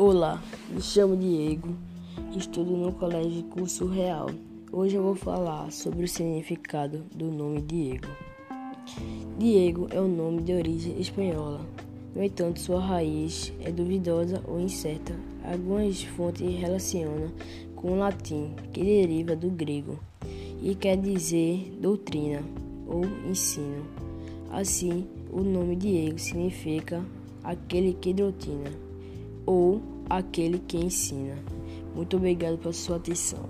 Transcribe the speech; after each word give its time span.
Olá, 0.00 0.40
me 0.70 0.80
chamo 0.80 1.16
Diego, 1.16 1.74
estudo 2.36 2.70
no 2.70 2.92
Colégio 2.92 3.42
Curso 3.42 3.84
Real. 3.84 4.30
Hoje 4.70 4.94
eu 4.94 5.02
vou 5.02 5.16
falar 5.16 5.72
sobre 5.72 6.04
o 6.04 6.08
significado 6.08 7.04
do 7.12 7.32
nome 7.32 7.60
Diego. 7.62 8.06
Diego 9.36 9.88
é 9.90 10.00
um 10.00 10.06
nome 10.06 10.42
de 10.42 10.52
origem 10.52 11.00
espanhola, 11.00 11.66
no 12.14 12.22
entanto, 12.22 12.60
sua 12.60 12.80
raiz 12.80 13.52
é 13.60 13.72
duvidosa 13.72 14.40
ou 14.46 14.60
incerta. 14.60 15.18
Algumas 15.42 16.00
fontes 16.04 16.48
relacionam 16.60 17.32
com 17.74 17.94
o 17.94 17.98
latim, 17.98 18.52
que 18.72 18.84
deriva 18.84 19.34
do 19.34 19.50
grego 19.50 19.98
e 20.62 20.76
quer 20.76 20.96
dizer 20.96 21.76
doutrina 21.80 22.44
ou 22.86 23.04
ensino. 23.28 23.84
Assim, 24.52 25.08
o 25.32 25.40
nome 25.40 25.74
Diego 25.74 26.20
significa 26.20 27.04
aquele 27.42 27.94
que 27.94 28.14
doutrina 28.14 28.87
ou 29.48 29.80
aquele 30.10 30.58
que 30.58 30.76
ensina. 30.76 31.34
Muito 31.94 32.18
obrigado 32.18 32.58
pela 32.58 32.74
sua 32.74 32.96
atenção. 32.96 33.48